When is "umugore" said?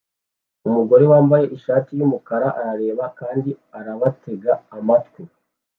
0.67-1.03